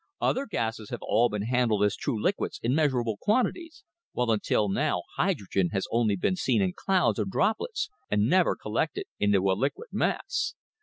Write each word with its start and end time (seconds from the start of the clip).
Other 0.19 0.47
gases 0.47 0.89
have 0.89 1.03
all 1.03 1.29
been 1.29 1.43
handled 1.43 1.83
as 1.83 1.95
true 1.95 2.19
liquids 2.19 2.59
in 2.63 2.73
measurable 2.73 3.17
quantities, 3.17 3.83
while 4.13 4.31
until 4.31 4.67
now 4.67 5.03
hydrogen 5.15 5.69
has 5.73 5.85
only 5.91 6.15
been 6.15 6.35
seen 6.35 6.59
in 6.59 6.73
clouds 6.75 7.19
or 7.19 7.25
droplets, 7.25 7.87
and 8.09 8.23
never 8.27 8.55
collected 8.55 9.05
into 9.19 9.51
a 9.51 9.53
liquid 9.53 9.89
mass. 9.91 10.55